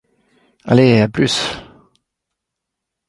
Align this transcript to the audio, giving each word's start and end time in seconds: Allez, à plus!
Allez, 0.63 0.99
à 1.03 1.07
plus! 1.09 1.47